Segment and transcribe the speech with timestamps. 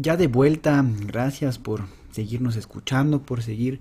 [0.00, 3.80] Ya de vuelta, gracias por seguirnos escuchando, por seguir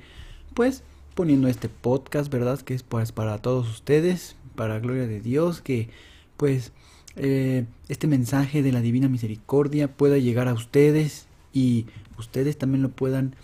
[0.55, 0.81] pues
[1.13, 2.59] poniendo este podcast, ¿verdad?
[2.59, 5.91] Que es pues para todos ustedes, para gloria de Dios, que
[6.35, 6.71] pues
[7.17, 11.85] eh, este mensaje de la divina misericordia pueda llegar a ustedes y
[12.17, 13.35] ustedes también lo puedan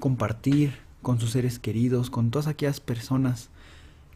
[0.00, 0.72] compartir
[1.02, 3.50] con sus seres queridos, con todas aquellas personas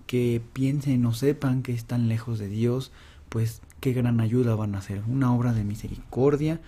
[0.06, 2.92] que piensen o sepan que están lejos de Dios,
[3.28, 5.02] pues qué gran ayuda van a hacer.
[5.06, 6.62] Una obra de misericordia.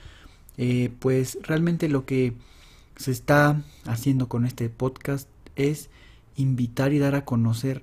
[0.59, 2.35] Eh, pues realmente lo que
[2.97, 5.89] se está haciendo con este podcast es
[6.37, 7.83] invitar y dar a conocer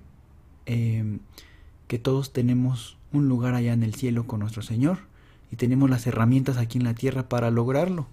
[0.66, 1.20] em,
[1.88, 5.00] que todos tenemos un lugar allá en el cielo con nuestro Señor
[5.52, 8.08] y tenemos las herramientas aquí en la tierra para lograrlo.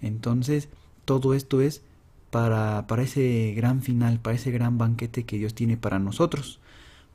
[0.00, 0.68] Entonces,
[1.04, 1.82] todo esto es
[2.30, 6.60] para, para ese gran final, para ese gran banquete que Dios tiene para nosotros.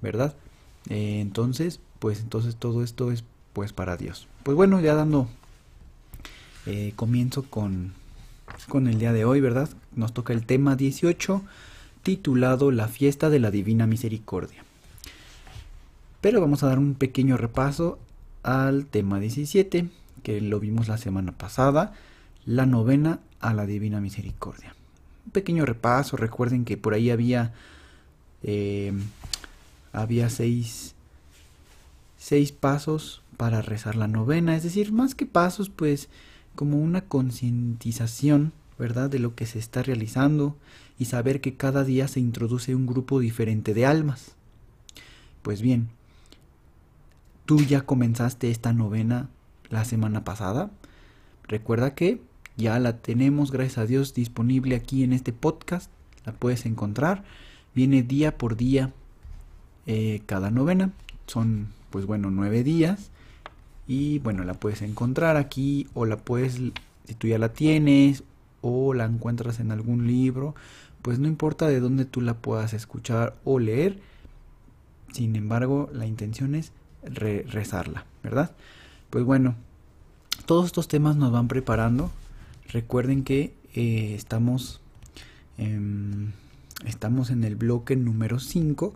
[0.01, 0.35] ¿verdad?
[0.89, 4.27] Eh, entonces, pues entonces todo esto es pues para Dios.
[4.43, 5.27] Pues bueno, ya dando
[6.65, 7.93] eh, comienzo con,
[8.67, 9.69] con el día de hoy, ¿verdad?
[9.95, 11.43] Nos toca el tema 18
[12.03, 14.63] titulado La fiesta de la Divina Misericordia.
[16.21, 17.99] Pero vamos a dar un pequeño repaso
[18.43, 19.89] al tema 17,
[20.23, 21.93] que lo vimos la semana pasada,
[22.45, 24.75] la novena a la Divina Misericordia.
[25.25, 27.53] Un pequeño repaso, recuerden que por ahí había
[28.43, 28.93] eh,
[29.91, 30.93] había seis,
[32.17, 36.09] seis pasos para rezar la novena, es decir, más que pasos, pues
[36.59, 40.57] como una concientización, ¿verdad?, de lo que se está realizando
[40.97, 44.33] y saber que cada día se introduce un grupo diferente de almas.
[45.41, 45.87] Pues bien,
[47.45, 49.29] tú ya comenzaste esta novena
[49.69, 50.69] la semana pasada.
[51.47, 52.19] Recuerda que
[52.57, 55.89] ya la tenemos, gracias a Dios, disponible aquí en este podcast.
[56.25, 57.23] La puedes encontrar.
[57.73, 58.91] Viene día por día
[59.85, 60.91] eh, cada novena.
[61.25, 63.11] Son, pues bueno, nueve días.
[63.89, 66.61] Y bueno, la puedes encontrar aquí o la puedes,
[67.07, 68.23] si tú ya la tienes
[68.61, 70.53] o la encuentras en algún libro,
[71.01, 73.99] pues no importa de dónde tú la puedas escuchar o leer.
[75.11, 78.51] Sin embargo, la intención es rezarla, ¿verdad?
[79.09, 79.55] Pues bueno,
[80.45, 82.11] todos estos temas nos van preparando.
[82.67, 84.81] Recuerden que eh, estamos,
[86.85, 88.93] estamos en el bloque número 5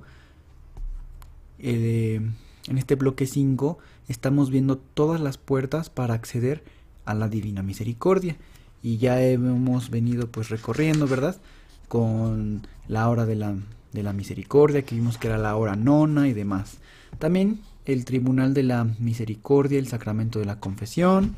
[1.58, 2.22] eh,
[2.68, 6.64] en este bloque 5 estamos viendo todas las puertas para acceder
[7.06, 8.36] a la divina misericordia
[8.82, 11.38] y ya hemos venido pues recorriendo, ¿verdad?
[11.88, 13.56] Con la hora de la,
[13.94, 16.78] de la misericordia, que vimos que era la hora nona y demás.
[17.20, 21.36] También el tribunal de la misericordia, el sacramento de la confesión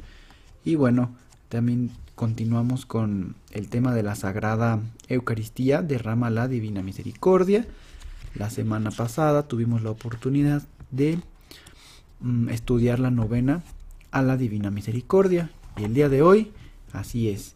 [0.63, 1.15] y bueno,
[1.49, 7.67] también continuamos con el tema de la sagrada Eucaristía, derrama la divina misericordia
[8.35, 10.61] la semana pasada tuvimos la oportunidad
[10.91, 11.19] de
[12.19, 13.63] mm, estudiar la novena
[14.11, 15.51] a la Divina Misericordia.
[15.77, 16.51] Y el día de hoy,
[16.93, 17.55] así es,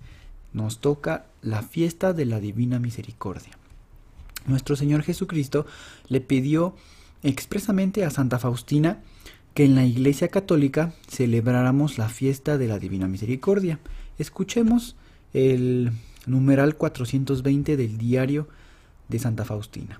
[0.53, 3.57] nos toca la fiesta de la Divina Misericordia.
[4.45, 5.65] Nuestro Señor Jesucristo
[6.07, 6.75] le pidió
[7.23, 9.01] expresamente a Santa Faustina
[9.53, 13.79] que en la Iglesia Católica celebráramos la fiesta de la Divina Misericordia.
[14.17, 14.95] Escuchemos
[15.33, 15.91] el
[16.25, 18.47] numeral 420 del diario
[19.07, 19.99] de Santa Faustina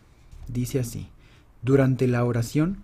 [0.49, 1.07] dice así,
[1.61, 2.77] durante la oración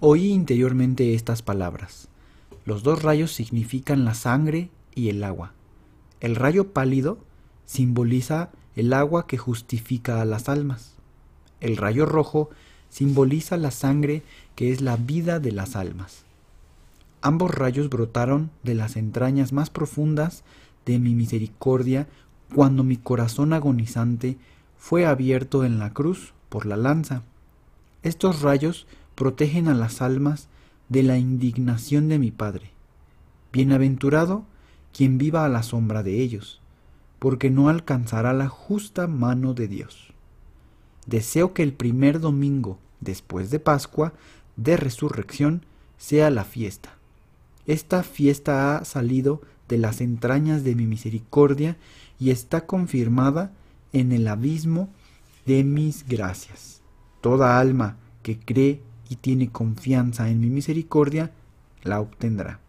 [0.00, 2.08] oí interiormente estas palabras.
[2.64, 5.52] Los dos rayos significan la sangre y el agua.
[6.20, 7.18] El rayo pálido
[7.66, 10.94] simboliza el agua que justifica a las almas.
[11.60, 12.50] El rayo rojo
[12.90, 14.22] simboliza la sangre
[14.54, 16.24] que es la vida de las almas.
[17.20, 20.44] Ambos rayos brotaron de las entrañas más profundas
[20.86, 22.06] de mi misericordia
[22.54, 24.38] cuando mi corazón agonizante
[24.78, 27.22] fue abierto en la cruz por la lanza.
[28.02, 28.86] Estos rayos
[29.18, 30.46] protegen a las almas
[30.88, 32.70] de la indignación de mi Padre.
[33.52, 34.44] Bienaventurado
[34.92, 36.60] quien viva a la sombra de ellos,
[37.18, 40.14] porque no alcanzará la justa mano de Dios.
[41.06, 44.12] Deseo que el primer domingo después de Pascua
[44.54, 45.66] de resurrección
[45.96, 46.90] sea la fiesta.
[47.66, 51.76] Esta fiesta ha salido de las entrañas de mi misericordia
[52.20, 53.50] y está confirmada
[53.92, 54.88] en el abismo
[55.44, 56.82] de mis gracias.
[57.20, 61.30] Toda alma que cree y tiene confianza en mi misericordia,
[61.82, 62.60] la obtendrá.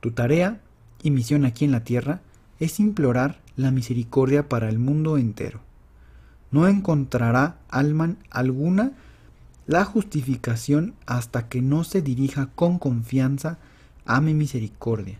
[0.00, 0.60] Tu tarea
[1.02, 2.20] y misión aquí en la tierra
[2.60, 5.60] es implorar la misericordia para el mundo entero.
[6.50, 8.92] No encontrará alma alguna
[9.66, 13.58] la justificación hasta que no se dirija con confianza
[14.04, 15.18] a mi misericordia.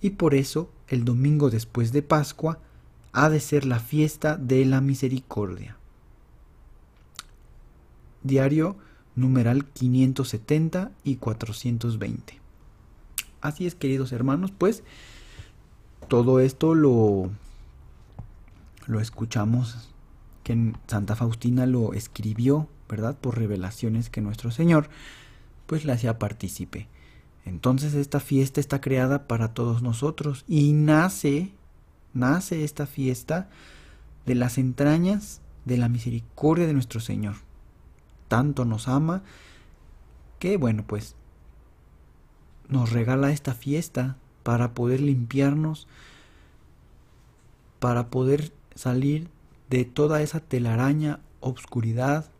[0.00, 2.58] Y por eso el domingo después de Pascua
[3.12, 5.77] ha de ser la fiesta de la misericordia.
[8.28, 8.76] Diario
[9.16, 12.38] numeral 570 y 420.
[13.40, 14.84] Así es, queridos hermanos, pues
[16.06, 17.30] todo esto lo,
[18.86, 19.90] lo escuchamos
[20.44, 23.16] que Santa Faustina lo escribió, ¿verdad?
[23.18, 24.88] Por revelaciones que nuestro Señor
[25.66, 26.88] pues le hacía partícipe.
[27.44, 31.52] Entonces esta fiesta está creada para todos nosotros y nace,
[32.14, 33.48] nace esta fiesta
[34.26, 37.47] de las entrañas de la misericordia de nuestro Señor.
[38.28, 39.22] Tanto nos ama
[40.38, 41.16] que, bueno, pues
[42.68, 45.88] nos regala esta fiesta para poder limpiarnos,
[47.80, 49.28] para poder salir
[49.70, 52.30] de toda esa telaraña, obscuridad,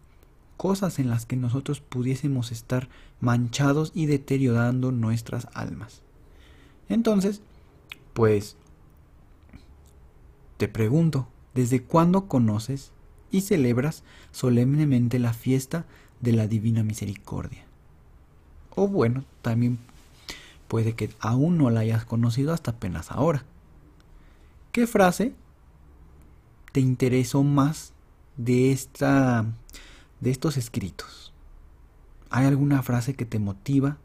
[0.57, 2.89] cosas en las que nosotros pudiésemos estar
[3.21, 6.03] manchados y deteriorando nuestras almas.
[6.89, 7.43] Entonces,
[8.13, 8.57] pues,
[10.57, 12.93] te pregunto, ¿desde cuándo conoces
[13.31, 14.03] y celebras
[14.33, 15.87] solemnemente la fiesta
[16.21, 17.65] de la Divina Misericordia?
[18.75, 19.79] O bueno, también
[20.69, 23.43] Puede que aún no la hayas conocido hasta apenas ahora.
[24.71, 25.35] ¿Qué frase
[26.73, 27.95] te interesó más
[28.37, 29.47] de esta
[30.21, 31.33] de estos escritos?
[32.29, 33.97] ¿Hay alguna frase que te motiva?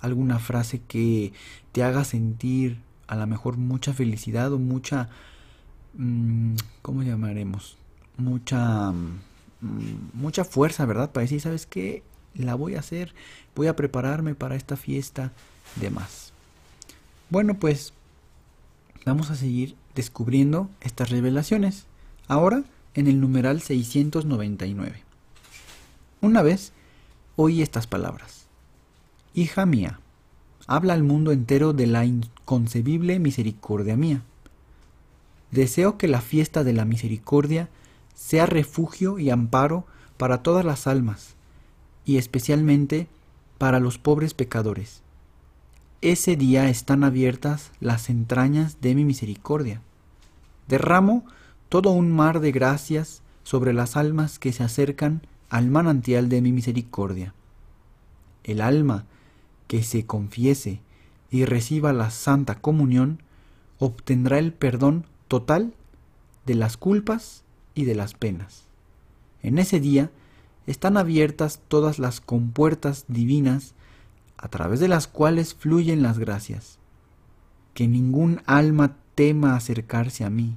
[0.00, 1.32] ¿Alguna frase que
[1.70, 5.10] te haga sentir a lo mejor mucha felicidad o mucha
[5.94, 7.78] mm, ¿cómo llamaremos?
[8.20, 9.20] Mucha mm,
[10.14, 11.10] mucha fuerza, ¿verdad?
[11.10, 12.02] Para decir, ¿sabes qué?
[12.34, 13.14] La voy a hacer,
[13.56, 15.32] voy a prepararme para esta fiesta,
[15.76, 16.32] demás.
[17.28, 17.92] Bueno, pues
[19.04, 21.86] vamos a seguir descubriendo estas revelaciones.
[22.28, 22.62] Ahora
[22.94, 25.02] en el numeral 699.
[26.20, 26.72] Una vez
[27.36, 28.46] oí estas palabras.
[29.34, 30.00] Hija mía,
[30.66, 34.22] habla al mundo entero de la inconcebible misericordia mía.
[35.50, 37.68] Deseo que la fiesta de la misericordia
[38.20, 39.86] sea refugio y amparo
[40.16, 41.36] para todas las almas,
[42.04, 43.06] y especialmente
[43.58, 45.02] para los pobres pecadores
[46.02, 49.82] ese día están abiertas las entrañas de mi misericordia.
[50.66, 51.26] Derramo
[51.68, 55.20] todo un mar de gracias sobre las almas que se acercan
[55.50, 57.34] al manantial de mi misericordia.
[58.44, 59.04] El alma
[59.66, 60.80] que se confiese
[61.30, 63.22] y reciba la santa comunión
[63.78, 65.74] obtendrá el perdón total
[66.46, 67.44] de las culpas
[67.80, 68.64] y de las penas.
[69.42, 70.10] En ese día
[70.66, 73.74] están abiertas todas las compuertas divinas
[74.36, 76.78] a través de las cuales fluyen las gracias.
[77.74, 80.56] Que ningún alma tema acercarse a mí,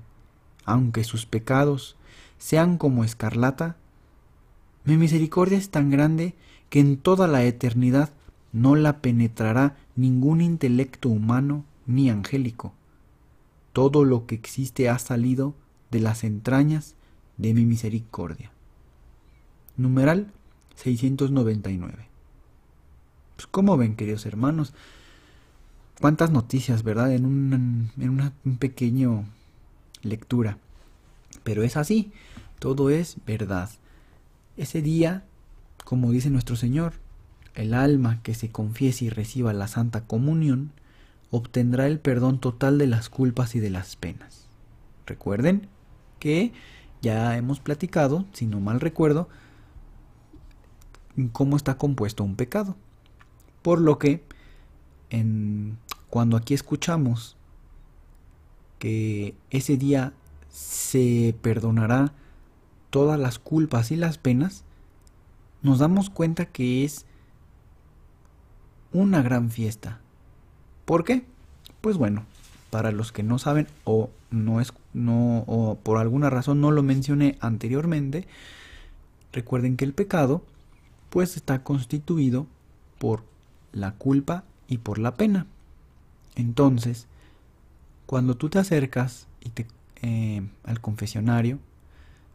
[0.66, 1.98] aunque sus pecados
[2.38, 3.78] sean como escarlata.
[4.86, 6.36] Mi misericordia es tan grande
[6.70, 8.12] que en toda la eternidad
[8.52, 12.74] no la penetrará ningún intelecto humano ni angélico.
[13.72, 15.56] Todo lo que existe ha salido
[15.92, 16.96] de las entrañas
[17.38, 18.52] de mi misericordia.
[19.78, 20.32] Numeral
[20.76, 22.08] 699.
[23.36, 24.74] Pues, ¿Cómo ven, queridos hermanos?
[26.00, 27.14] Cuántas noticias, ¿verdad?
[27.14, 29.26] En, un, en una pequeño
[30.02, 30.58] lectura.
[31.44, 32.12] Pero es así,
[32.60, 33.70] todo es verdad.
[34.58, 35.24] Ese día,
[35.84, 36.94] como dice nuestro Señor,
[37.56, 40.72] el alma que se confiese y reciba la Santa Comunión
[41.32, 44.46] obtendrá el perdón total de las culpas y de las penas.
[45.06, 45.68] Recuerden
[46.20, 46.54] que
[47.04, 49.28] ya hemos platicado, si no mal recuerdo,
[51.34, 52.76] cómo está compuesto un pecado.
[53.62, 54.24] Por lo que
[55.10, 55.78] en,
[56.10, 57.36] cuando aquí escuchamos
[58.80, 60.14] que ese día
[60.50, 62.14] se perdonará
[62.90, 64.64] todas las culpas y las penas,
[65.62, 67.06] nos damos cuenta que es
[68.94, 70.00] una gran fiesta.
[70.86, 71.26] ¿Por qué?
[71.82, 72.26] Pues bueno,
[72.70, 76.84] para los que no saben o no es no o por alguna razón no lo
[76.84, 78.28] mencioné anteriormente,
[79.32, 80.44] recuerden que el pecado
[81.10, 82.48] pues está constituido
[83.00, 83.24] por
[83.72, 85.46] la culpa y por la pena.
[86.36, 87.08] Entonces,
[88.06, 89.68] cuando tú te acercas y te,
[90.02, 91.60] eh, al confesionario,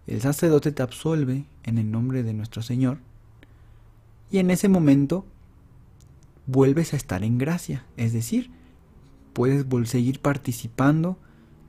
[0.06, 2.98] el sacerdote te absolve en el nombre de nuestro Señor
[4.30, 5.24] y en ese momento
[6.46, 8.50] vuelves a estar en gracia, es decir,
[9.32, 11.18] puedes seguir participando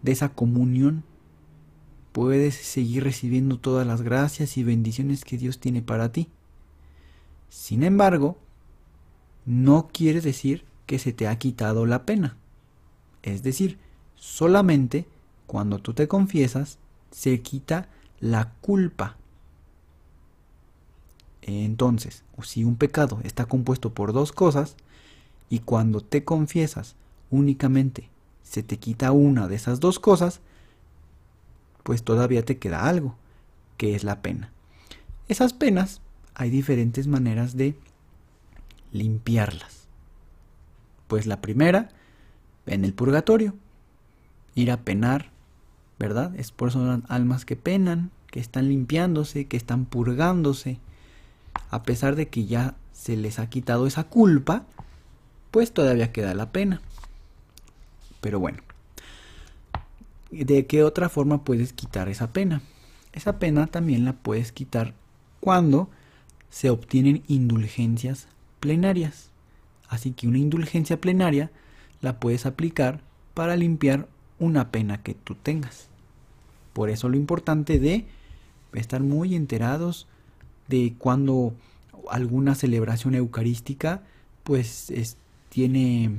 [0.02, 1.04] de esa comunión,
[2.12, 6.30] puedes seguir recibiendo todas las gracias y bendiciones que Dios tiene para ti.
[7.50, 8.38] Sin embargo,
[9.46, 12.38] no quiere decir que se te ha quitado la pena.
[13.24, 13.78] Es decir,
[14.16, 15.06] solamente
[15.48, 16.78] cuando tú te confiesas
[17.12, 17.90] se quita
[18.20, 19.18] la culpa.
[21.42, 24.76] Entonces, si un pecado está compuesto por dos cosas
[25.50, 26.96] y cuando te confiesas
[27.32, 28.10] únicamente
[28.44, 30.42] se te quita una de esas dos cosas,
[31.84, 33.16] pues todavía te queda algo,
[33.78, 34.52] que es la pena.
[35.28, 36.02] Esas penas
[36.34, 37.76] hay diferentes maneras de
[38.92, 39.88] limpiarlas.
[41.08, 41.90] Pues la primera,
[42.66, 43.56] en el purgatorio,
[44.56, 45.32] ir a penar,
[45.98, 46.36] ¿verdad?
[46.36, 50.80] Es por eso son almas que penan, que están limpiándose, que están purgándose,
[51.70, 54.66] a pesar de que ya se les ha quitado esa culpa,
[55.52, 56.82] pues todavía queda la pena.
[58.22, 58.60] Pero bueno,
[60.32, 62.62] ¿de qué otra forma puedes quitar esa pena?
[63.14, 64.94] Esa pena también la puedes quitar
[65.40, 65.90] cuando
[66.50, 68.28] se obtienen indulgencias
[68.60, 69.30] plenarias.
[69.88, 71.52] Así que una indulgencia plenaria
[72.02, 73.02] la puedes aplicar
[73.34, 74.08] para limpiar
[74.40, 75.88] una pena que tú tengas.
[76.74, 78.06] Por eso lo importante de
[78.74, 80.08] estar muy enterados
[80.68, 81.54] de cuando
[82.10, 84.04] alguna celebración eucarística
[84.44, 84.94] pues
[85.50, 86.12] tiene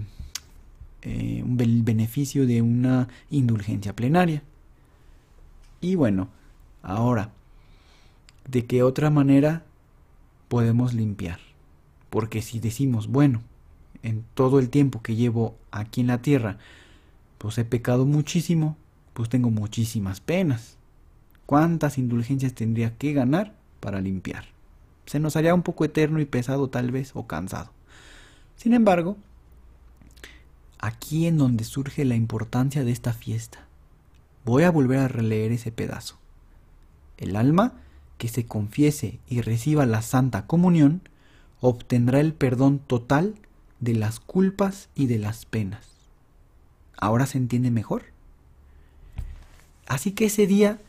[1.03, 4.43] eh, un beneficio de una indulgencia plenaria.
[5.81, 6.29] Y bueno,
[6.83, 7.33] ahora,
[8.49, 9.65] ¿de qué otra manera
[10.49, 11.41] podemos limpiar?
[12.11, 13.43] Porque si decimos, bueno,
[14.03, 16.59] en todo el tiempo que llevo aquí en la tierra,
[17.39, 18.77] pues he pecado muchísimo,
[19.15, 20.77] pues tengo muchísimas penas.
[21.47, 24.45] ¿Cuántas indulgencias tendría que ganar para limpiar?
[25.07, 27.73] Se nos haría un poco eterno y pesado tal vez o cansado.
[28.57, 29.17] Sin embargo,
[30.81, 33.67] aquí en donde surge la importancia de esta fiesta.
[34.45, 36.19] Voy a volver a releer ese pedazo.
[37.19, 37.75] El alma
[38.17, 41.03] que se confiese y reciba la Santa Comunión
[41.61, 43.35] obtendrá el perdón total
[43.79, 45.87] de las culpas y de las penas.
[46.97, 48.05] ¿Ahora se entiende mejor?
[49.87, 50.81] Así que ese día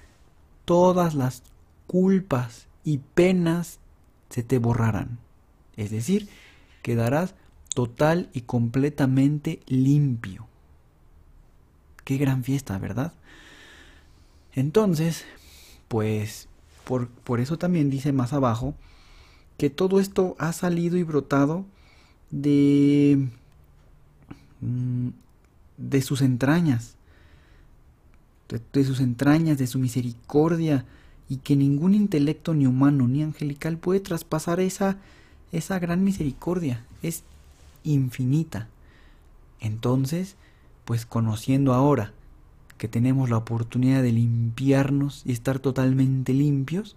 [0.65, 1.43] todas las
[1.87, 3.79] culpas y penas
[4.29, 5.19] se te borrarán.
[5.75, 6.29] Es decir,
[6.81, 7.35] quedarás
[7.73, 10.47] total y completamente limpio.
[12.03, 13.13] Qué gran fiesta, ¿verdad?
[14.53, 15.25] Entonces,
[15.87, 16.47] pues
[16.83, 18.75] por, por, eso también dice más abajo
[19.57, 21.65] que todo esto ha salido y brotado
[22.31, 23.29] de,
[24.61, 25.09] mm,
[25.77, 26.95] de sus entrañas,
[28.73, 30.85] de, sus entrañas, de su misericordia,
[31.29, 34.97] y que ningún intelecto ni humano ni angelical puede traspasar esa,
[35.51, 36.85] esa gran misericordia.
[37.01, 37.23] Es
[37.83, 38.67] infinita.
[39.59, 40.35] Entonces,
[40.85, 42.13] pues conociendo ahora
[42.77, 46.95] que tenemos la oportunidad de limpiarnos y estar totalmente limpios,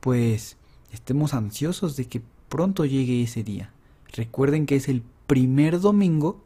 [0.00, 0.56] pues
[0.92, 3.72] estemos ansiosos de que pronto llegue ese día.
[4.12, 6.40] Recuerden que es el primer domingo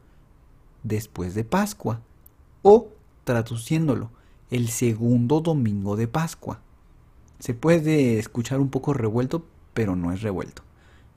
[0.83, 2.01] después de Pascua
[2.61, 2.89] o
[3.23, 4.11] traduciéndolo,
[4.51, 6.59] el segundo domingo de Pascua.
[7.39, 10.63] Se puede escuchar un poco revuelto, pero no es revuelto.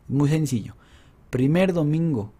[0.09, 0.75] Muy sencillo
[1.35, 2.31] primer domingo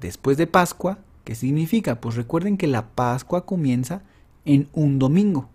[0.00, 2.00] después de Pascua, ¿qué significa?
[2.00, 4.02] Pues recuerden que la Pascua comienza
[4.46, 5.50] en un domingo.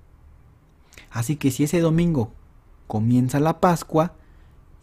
[1.09, 2.31] Así que si ese domingo
[2.85, 4.13] comienza la Pascua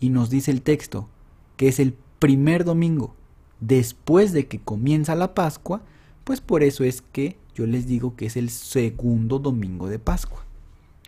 [0.01, 1.09] y nos dice el texto
[1.57, 3.15] que es el primer domingo
[3.61, 5.83] después de que comienza la Pascua,
[6.25, 10.45] pues por eso es que yo les digo que es el segundo domingo de Pascua.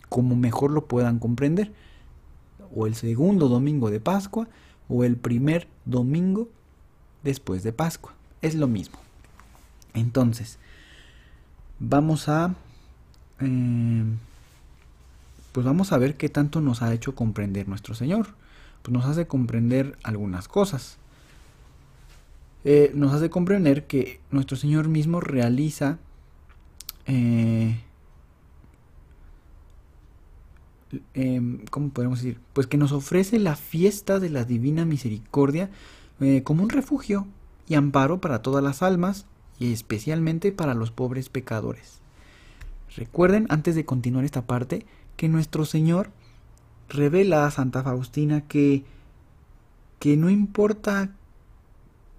[0.08, 1.72] Como mejor lo puedan comprender.
[2.72, 4.46] O el segundo domingo de Pascua
[4.88, 6.50] o el primer domingo
[7.24, 8.12] después de Pascua.
[8.42, 8.98] Es lo mismo.
[9.94, 10.58] Entonces,
[11.80, 12.54] vamos a...
[13.40, 14.04] Eh,
[15.52, 18.28] pues vamos a ver qué tanto nos ha hecho comprender nuestro Señor.
[18.82, 20.98] Pues nos hace comprender algunas cosas.
[22.64, 25.98] Eh, nos hace comprender que nuestro Señor mismo realiza
[27.06, 27.78] eh,
[31.14, 32.40] em, ¿cómo podemos decir?
[32.52, 35.70] Pues que nos ofrece la fiesta de la divina misericordia
[36.20, 37.26] eh, como un refugio
[37.66, 39.26] y amparo para todas las almas
[39.58, 42.00] y especialmente para los pobres pecadores.
[42.96, 46.10] Recuerden, antes de continuar esta parte, que nuestro Señor
[46.88, 48.84] revela a Santa Faustina que,
[49.98, 51.10] que no importa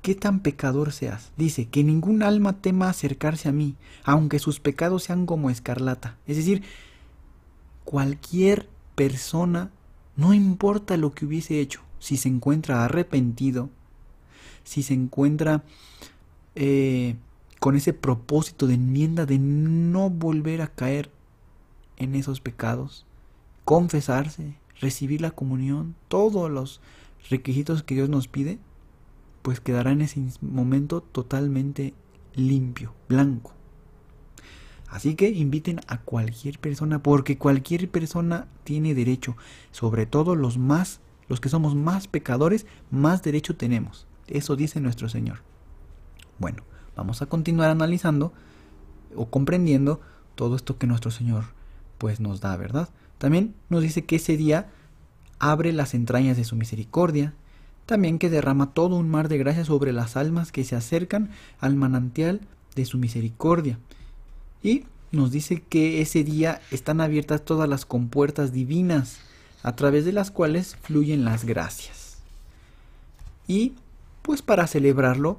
[0.01, 5.03] qué tan pecador seas, dice que ningún alma tema acercarse a mí, aunque sus pecados
[5.03, 6.17] sean como escarlata.
[6.27, 6.63] Es decir,
[7.85, 9.71] cualquier persona,
[10.15, 13.69] no importa lo que hubiese hecho, si se encuentra arrepentido,
[14.65, 15.63] si se encuentra
[16.55, 17.15] eh,
[17.62, 21.10] con ese propósito de enmienda de no volver a caer
[21.95, 23.05] en esos pecados,
[23.63, 26.81] confesarse, recibir la comunión, todos los
[27.29, 28.60] requisitos que Dios nos pide,
[29.41, 31.93] pues quedará en ese momento totalmente
[32.36, 33.55] limpio, blanco,
[34.95, 39.36] Así que inviten a cualquier persona porque cualquier persona tiene derecho,
[39.72, 44.07] sobre todo los más los que somos más pecadores, más derecho tenemos.
[44.27, 45.39] Eso dice nuestro Señor.
[46.39, 46.63] Bueno,
[46.96, 48.34] vamos a continuar analizando
[49.15, 50.01] o comprendiendo
[50.36, 51.46] todo esto que nuestro Señor
[51.98, 52.89] pues nos da, ¿verdad?
[53.17, 54.70] También nos dice que ese día
[55.39, 57.34] abre las entrañas de su misericordia,
[57.86, 61.29] también que derrama todo un mar de gracia sobre las almas que se acercan
[61.60, 62.41] al manantial
[62.75, 63.79] de su misericordia.
[64.63, 69.20] Y nos dice que ese día están abiertas todas las compuertas divinas
[69.63, 72.17] a través de las cuales fluyen las gracias.
[73.48, 73.74] Y
[74.25, 75.38] pues para celebrarlo,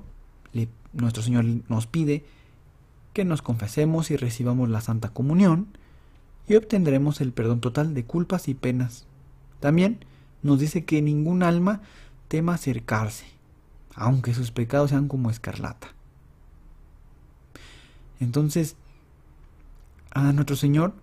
[0.93, 2.25] nuestro Señor nos pide
[3.13, 5.67] que nos confesemos y recibamos la Santa Comunión
[6.47, 9.05] y obtendremos el perdón total de culpas y penas.
[9.59, 10.05] También
[10.43, 11.81] nos dice que ningún alma
[12.29, 13.27] tema acercarse,
[13.97, 15.89] aunque sus pecados sean como escarlata.
[18.21, 18.77] Entonces,
[20.13, 20.95] a nuestro Señor,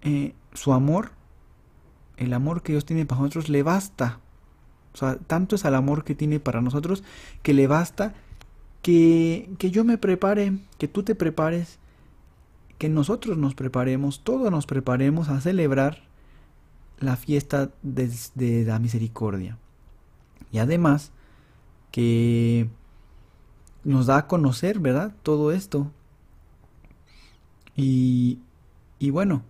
[0.00, 1.10] eh, su amor,
[2.16, 4.18] el amor que Dios tiene para nosotros, le basta.
[4.98, 7.04] O sea, tanto es el amor que tiene para nosotros
[7.42, 8.14] que le basta
[8.82, 11.78] que, que yo me prepare, que tú te prepares,
[12.78, 16.02] que nosotros nos preparemos, todos nos preparemos a celebrar
[16.98, 19.56] la fiesta de, la misericordia.
[20.50, 21.12] Y además
[21.92, 22.68] que
[23.84, 25.14] nos da a conocer, ¿verdad?
[25.22, 25.92] Todo esto.
[27.76, 28.40] Y,
[28.98, 29.42] y bueno,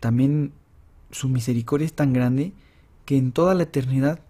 [0.00, 0.52] también
[1.10, 2.54] su misericordia es tan grande
[3.04, 4.20] que en toda la eternidad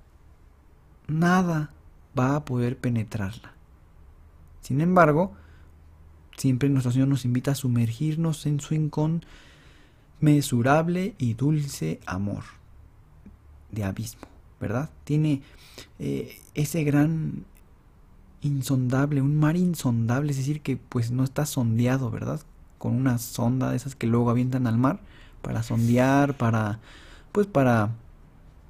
[1.08, 1.70] nada
[2.18, 3.52] va a poder penetrarla.
[4.60, 5.32] Sin embargo,
[6.36, 12.44] siempre nuestro Señor nos invita a sumergirnos en su inconmensurable y dulce amor
[13.70, 14.26] de abismo,
[14.60, 14.90] ¿verdad?
[15.04, 15.42] Tiene
[15.98, 17.44] eh, ese gran
[18.42, 22.40] insondable, un mar insondable, es decir, que pues no está sondeado, ¿verdad?
[22.78, 25.00] Con una sonda de esas que luego avientan al mar
[25.42, 26.80] para sondear, para
[27.32, 27.90] pues para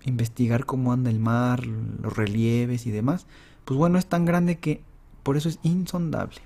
[0.06, 3.26] investigar cómo anda el mar, los relieves y demás.
[3.64, 4.82] Pues bueno, es tan grande que
[5.22, 6.40] por eso es insondable.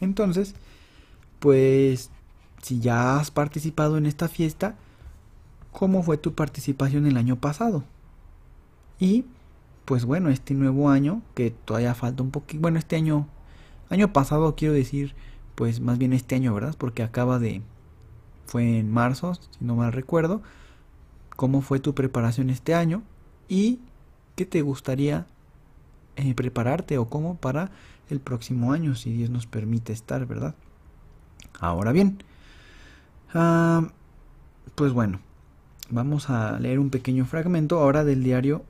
[0.00, 0.54] Entonces,
[1.40, 2.10] pues
[2.62, 4.76] si ya has participado en esta fiesta,
[5.72, 7.84] ¿cómo fue tu participación el año pasado?
[8.98, 9.24] Y
[9.84, 13.26] pues bueno, este nuevo año, que todavía falta un poquito, bueno, este año,
[13.88, 15.14] año pasado quiero decir,
[15.54, 16.74] pues más bien este año, ¿verdad?
[16.78, 17.62] Porque acaba de,
[18.46, 20.42] fue en marzo, si no mal recuerdo,
[21.38, 23.04] ¿cómo fue tu preparación este año?
[23.48, 23.78] Y
[24.34, 25.28] qué te gustaría
[26.16, 27.70] eh, prepararte o cómo para
[28.10, 30.56] el próximo año, si Dios nos permite estar, ¿verdad?
[31.60, 32.24] Ahora bien,
[33.34, 33.86] ah,
[34.74, 35.20] pues bueno,
[35.90, 38.64] vamos a leer un pequeño fragmento ahora del diario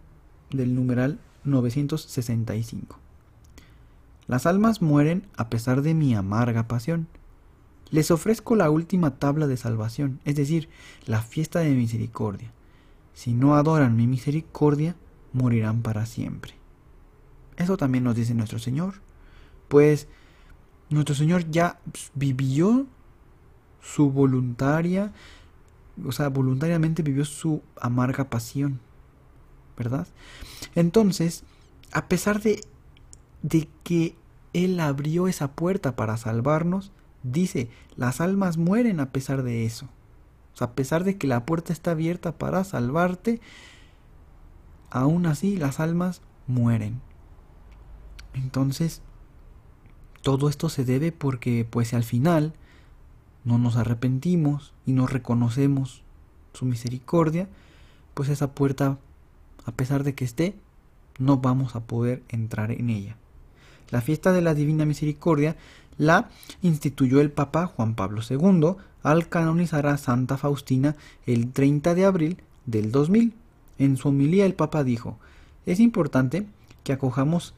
[0.50, 2.98] del numeral 965.
[4.26, 7.08] Las almas mueren a pesar de mi amarga pasión.
[7.90, 10.68] Les ofrezco la última tabla de salvación, es decir,
[11.06, 12.52] la fiesta de misericordia.
[13.18, 14.94] Si no adoran mi misericordia,
[15.32, 16.54] morirán para siempre.
[17.56, 19.02] Eso también nos dice nuestro Señor.
[19.66, 20.06] Pues
[20.88, 21.80] nuestro Señor ya
[22.14, 22.86] vivió
[23.82, 25.12] su voluntaria,
[26.06, 28.78] o sea, voluntariamente vivió su amarga pasión,
[29.76, 30.06] ¿verdad?
[30.76, 31.42] Entonces,
[31.90, 32.60] a pesar de,
[33.42, 34.14] de que
[34.52, 36.92] Él abrió esa puerta para salvarnos,
[37.24, 39.88] dice, las almas mueren a pesar de eso.
[40.60, 43.40] A pesar de que la puerta está abierta para salvarte,
[44.90, 47.00] aún así las almas mueren.
[48.34, 49.02] Entonces,
[50.22, 52.54] todo esto se debe porque pues al final
[53.44, 56.02] no nos arrepentimos y no reconocemos
[56.52, 57.48] su misericordia,
[58.14, 58.98] pues esa puerta,
[59.64, 60.56] a pesar de que esté,
[61.18, 63.16] no vamos a poder entrar en ella.
[63.90, 65.56] La fiesta de la Divina Misericordia
[65.96, 66.28] la
[66.62, 72.42] instituyó el Papa Juan Pablo II al canonizar a Santa Faustina el 30 de abril
[72.66, 73.34] del 2000.
[73.78, 75.18] En su homilía el Papa dijo,
[75.66, 76.46] es importante
[76.84, 77.54] que acojamos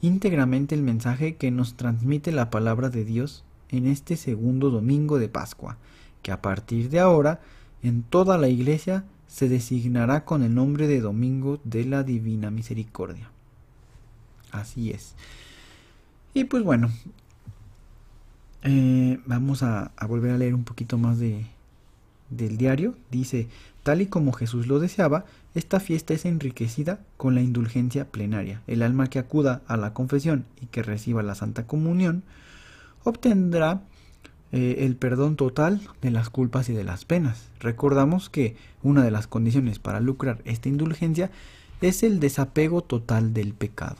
[0.00, 5.28] íntegramente el mensaje que nos transmite la palabra de Dios en este segundo domingo de
[5.28, 5.78] Pascua,
[6.22, 7.40] que a partir de ahora
[7.82, 13.30] en toda la iglesia se designará con el nombre de Domingo de la Divina Misericordia.
[14.52, 15.14] Así es.
[16.34, 16.90] Y pues bueno,
[18.62, 21.46] eh, vamos a, volver a leer un poquito más de,
[22.30, 22.94] del diario.
[23.10, 23.48] Dice,
[23.82, 25.24] tal y como Jesús lo deseaba,
[25.54, 28.62] esta fiesta es enriquecida con la indulgencia plenaria.
[28.66, 32.22] El alma que acuda a la confesión y que reciba la Santa Comunión
[33.04, 33.82] obtendrá
[34.52, 37.50] eh, el perdón total de las culpas y de las penas.
[37.60, 41.30] Recordamos que una de las condiciones para lucrar esta indulgencia
[41.80, 43.96] es el desapego total del pecado.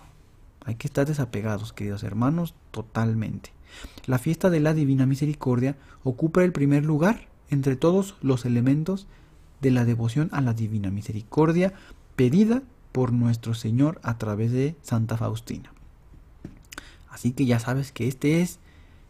[0.64, 3.50] Hay que estar desapegados, queridos hermanos, totalmente.
[4.06, 9.06] La fiesta de la Divina Misericordia ocupa el primer lugar entre todos los elementos
[9.60, 11.72] de la devoción a la Divina Misericordia
[12.16, 15.72] pedida por nuestro Señor a través de Santa Faustina.
[17.08, 18.58] Así que ya sabes que este es,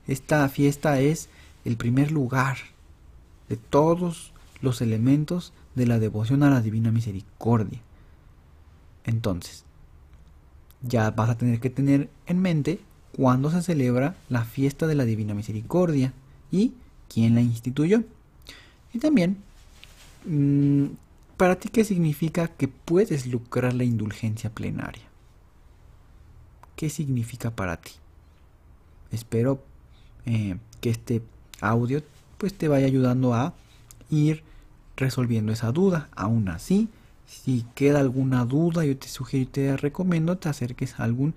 [0.07, 1.29] esta fiesta es
[1.65, 2.59] el primer lugar
[3.49, 7.81] de todos los elementos de la devoción a la Divina Misericordia.
[9.05, 9.65] Entonces,
[10.83, 12.81] ya vas a tener que tener en mente
[13.17, 16.13] cuándo se celebra la fiesta de la Divina Misericordia
[16.51, 16.73] y
[17.09, 18.03] quién la instituyó.
[18.93, 19.37] Y también,
[20.25, 20.87] mm,
[21.37, 25.05] ¿para ti qué significa que puedes lucrar la indulgencia plenaria?
[26.77, 27.93] ¿Qué significa para ti?
[29.13, 29.63] Espero
[30.27, 31.23] eh, que este
[31.61, 32.03] audio
[32.39, 33.55] pues te vaya ayudando a
[34.11, 34.43] ir
[34.97, 36.09] resolviendo esa duda.
[36.17, 36.89] Aún así,
[37.27, 41.35] si queda alguna duda, yo te sugiero y te recomiendo te acerques a algún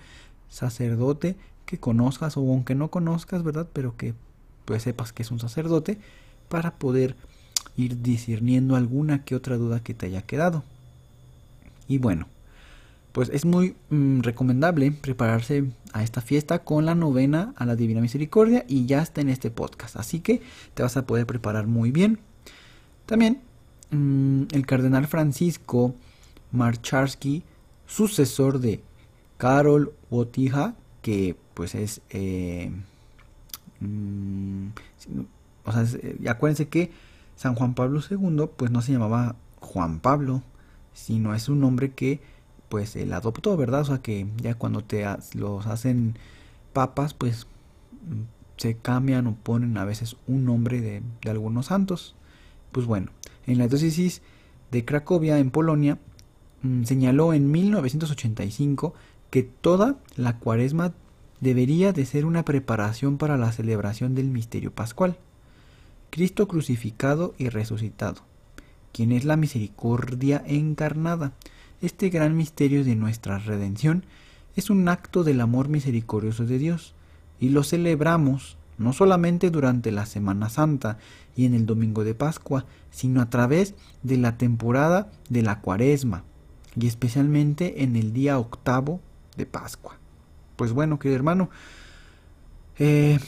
[0.50, 1.36] sacerdote
[1.68, 3.68] que conozcas o aunque no conozcas, ¿verdad?
[3.72, 4.16] Pero que
[4.66, 6.00] pues sepas que es un sacerdote
[6.50, 7.16] para poder
[7.76, 10.64] ir discerniendo alguna que otra duda que te haya quedado.
[11.88, 12.28] Y bueno,
[13.12, 18.02] pues es muy mm, recomendable prepararse a esta fiesta con la novena a la Divina
[18.02, 20.42] Misericordia y ya está en este podcast, así que
[20.74, 22.20] te vas a poder preparar muy bien.
[23.06, 23.42] También
[23.92, 25.96] mm, el cardenal Francisco
[26.52, 27.44] Marcharsky,
[27.86, 28.82] sucesor de
[29.38, 30.76] Karol Wojtyła,
[31.08, 32.02] que pues es...
[32.10, 32.70] Eh,
[33.80, 34.67] mm,
[35.63, 36.91] o sea, eh, acuérdense que
[37.38, 40.43] San Juan Pablo II pues no se llamaba Juan Pablo,
[40.93, 42.20] sino es un nombre que
[42.67, 43.82] pues él adoptó, ¿verdad?
[43.82, 46.17] O sea que ya cuando te los hacen
[46.74, 47.48] papas pues
[48.06, 48.24] mm,
[48.58, 52.15] se cambian o ponen a veces un nombre de, de algunos santos.
[52.74, 53.12] Pues bueno,
[53.46, 54.22] en la diócesis
[54.72, 56.00] de Cracovia en Polonia
[56.63, 58.93] mm, señaló en 1985
[59.30, 60.94] que toda la cuaresma
[61.40, 65.18] debería de ser una preparación para la celebración del misterio pascual.
[66.10, 68.22] Cristo crucificado y resucitado,
[68.92, 71.34] quien es la misericordia encarnada.
[71.82, 74.06] Este gran misterio de nuestra redención
[74.56, 76.96] es un acto del amor misericordioso de Dios,
[77.40, 80.98] y lo celebramos no solamente durante la Semana Santa
[81.36, 86.24] y en el Domingo de Pascua, sino a través de la temporada de la Cuaresma,
[86.76, 89.02] y especialmente en el día octavo
[89.38, 89.97] de Pascua.
[90.56, 91.50] Pues bueno, querido hermano,
[92.80, 93.19] eh,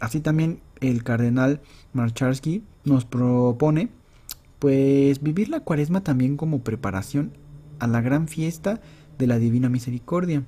[0.00, 1.60] así también el cardenal
[1.92, 3.88] Marcharsky nos propone
[4.58, 7.32] pues vivir la cuaresma también como preparación
[7.80, 8.80] a la gran fiesta
[9.18, 10.44] de la Divina Misericordia,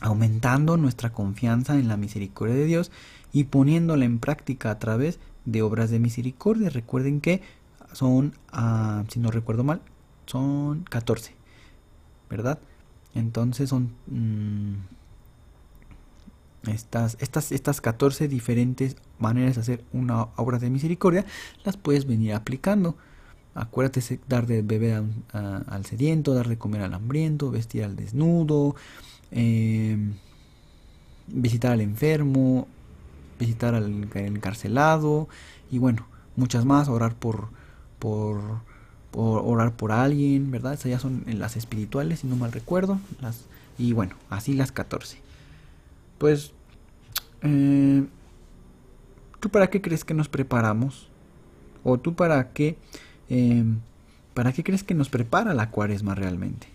[0.00, 2.90] aumentando nuestra confianza en la misericordia de Dios
[3.32, 6.70] y poniéndola en práctica a través de obras de misericordia.
[6.70, 7.42] Recuerden que
[7.92, 9.82] son, ah, si no recuerdo mal,
[10.26, 11.34] son 14,
[12.30, 12.58] ¿verdad?
[13.16, 14.74] Entonces son mm,
[16.68, 21.24] estas, estas, estas 14 diferentes maneras de hacer una obra de misericordia,
[21.64, 22.94] las puedes venir aplicando.
[23.54, 25.02] Acuérdate dar de beber
[25.32, 28.76] al sediento, dar de comer al hambriento, vestir al desnudo,
[29.30, 30.12] em,
[31.26, 32.68] visitar al enfermo,
[33.38, 35.28] visitar al encarcelado
[35.70, 37.48] y bueno, muchas más, orar por,
[37.98, 38.60] por,
[39.22, 40.74] orar por alguien, ¿verdad?
[40.74, 43.44] Esas ya son las espirituales, si no mal recuerdo, las,
[43.78, 45.18] y bueno, así las 14.
[46.18, 46.52] Pues
[47.42, 48.06] eh,
[49.40, 51.08] ¿Tú para qué crees que nos preparamos?
[51.84, 52.76] ¿O tú para qué,
[53.28, 53.64] eh,
[54.34, 56.68] para qué crees que nos prepara la cuaresma realmente?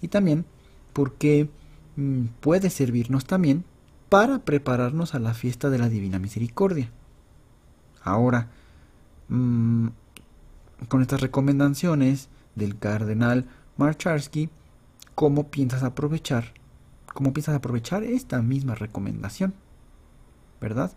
[0.00, 0.44] Y también,
[0.92, 1.48] porque
[1.96, 3.64] mm, puede servirnos también
[4.08, 6.90] para prepararnos a la fiesta de la Divina Misericordia.
[8.02, 8.48] Ahora,
[9.28, 9.88] mm,
[10.88, 14.50] con estas recomendaciones del cardenal Marcharsky,
[15.14, 16.52] ¿cómo piensas aprovechar
[17.14, 19.54] ¿Cómo piensas aprovechar esta misma recomendación?
[20.60, 20.92] ¿Verdad?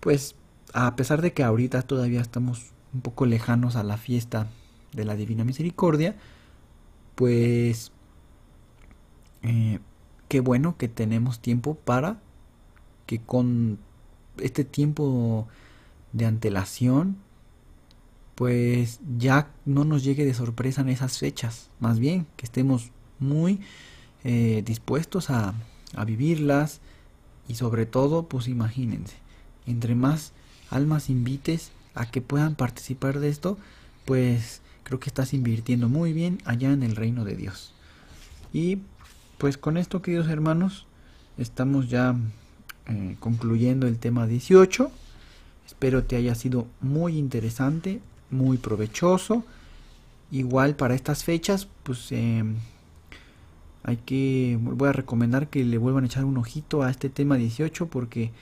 [0.00, 0.36] Pues
[0.74, 4.48] a pesar de que ahorita todavía estamos un poco lejanos a la fiesta
[4.92, 6.14] de la Divina Misericordia,
[7.14, 7.90] pues
[9.42, 9.78] eh,
[10.28, 12.20] qué bueno que tenemos tiempo para
[13.06, 13.78] que con
[14.36, 15.48] este tiempo
[16.12, 17.16] de antelación,
[18.34, 23.60] pues ya no nos llegue de sorpresa en esas fechas, más bien que estemos muy
[24.24, 25.54] eh, dispuestos a,
[25.94, 26.80] a vivirlas
[27.48, 29.16] y sobre todo, pues imagínense,
[29.66, 30.32] entre más
[30.70, 33.58] almas invites a que puedan participar de esto,
[34.04, 37.72] pues creo que estás invirtiendo muy bien allá en el reino de Dios.
[38.52, 38.78] Y
[39.38, 40.86] pues con esto, queridos hermanos,
[41.38, 42.16] estamos ya
[42.86, 44.90] eh, concluyendo el tema 18.
[45.66, 48.00] Espero te haya sido muy interesante,
[48.34, 49.44] muy provechoso.
[50.30, 52.44] Igual para estas fechas, pues eh,
[53.84, 57.36] hay que, voy a recomendar que le vuelvan a echar un ojito a este tema
[57.36, 58.32] 18 porque,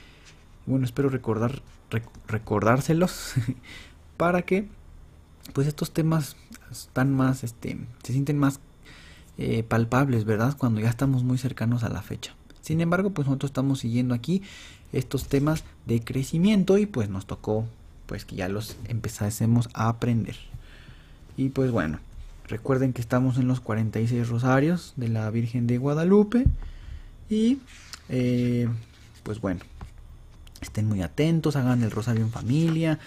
[0.67, 1.63] bueno, espero recordar,
[2.27, 3.35] recordárselos
[4.17, 4.69] para que,
[5.53, 6.37] pues estos temas
[6.71, 8.61] están más, este, se sienten más
[9.39, 10.57] eh, palpables, ¿verdad?
[10.57, 12.35] Cuando ya estamos muy cercanos a la fecha.
[12.61, 14.43] Sin embargo, pues nosotros estamos siguiendo aquí
[14.93, 17.67] estos temas de crecimiento y pues nos tocó
[18.13, 20.37] pues que ya los empezásemos a aprender.
[21.39, 21.99] Y pues bueno,
[22.47, 26.45] recuerden que estamos en los 46 rosarios de la Virgen de Guadalupe
[27.31, 27.57] y
[28.11, 28.69] eh,
[29.23, 29.61] pues bueno,
[30.61, 32.99] estén muy atentos, hagan el rosario en familia,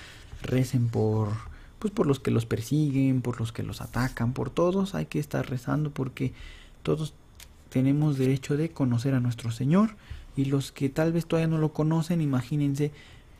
[0.42, 1.30] recen por
[1.78, 5.20] pues por los que los persiguen, por los que los atacan, por todos hay que
[5.20, 6.34] estar rezando porque
[6.82, 7.14] todos
[7.70, 9.98] tenemos derecho de conocer a nuestro Señor
[10.36, 12.92] y los que tal vez todavía no lo conocen, imagínense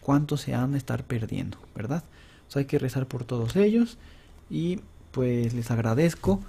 [0.06, 2.04] cuánto se han de estar perdiendo, ¿verdad?
[2.54, 3.98] hay que rezar por todos ellos
[4.52, 4.80] y
[5.12, 6.40] pues les agradezco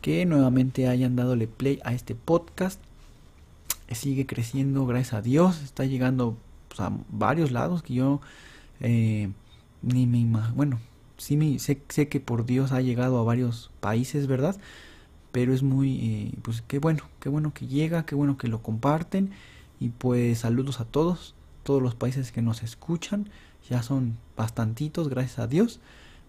[0.00, 2.80] que nuevamente hayan dadole play a este podcast.
[3.90, 6.36] Sigue creciendo, gracias a Dios, está llegando
[6.68, 8.20] pues, a varios lados que yo
[8.80, 9.30] eh,
[9.82, 10.54] ni me imagino.
[10.54, 10.80] Bueno,
[11.18, 14.56] sí me, sé, sé, que por Dios ha llegado a varios países, ¿verdad?
[15.32, 18.62] Pero es muy, eh, pues qué bueno, qué bueno que llega, qué bueno que lo
[18.62, 19.32] comparten.
[19.80, 21.34] Y pues saludos a todos,
[21.64, 23.28] todos los países que nos escuchan.
[23.68, 25.80] Ya son bastantitos, gracias a Dios.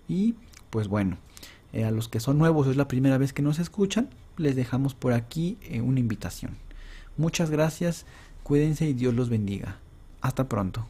[0.07, 0.35] Y
[0.69, 1.17] pues bueno,
[1.73, 4.95] eh, a los que son nuevos, es la primera vez que nos escuchan, les dejamos
[4.95, 6.55] por aquí eh, una invitación.
[7.17, 8.05] Muchas gracias,
[8.43, 9.77] cuídense y Dios los bendiga.
[10.21, 10.87] Hasta pronto.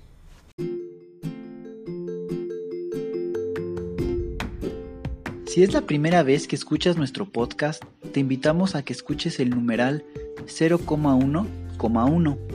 [5.47, 9.51] Si es la primera vez que escuchas nuestro podcast, te invitamos a que escuches el
[9.51, 10.03] numeral
[10.45, 12.54] 0,1,1,